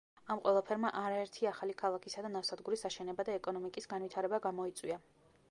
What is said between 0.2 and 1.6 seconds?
ამ ყველაფერმა არაერთი